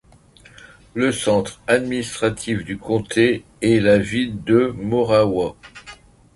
[0.95, 5.55] Le centre administratif du comté est la ville de Morawa.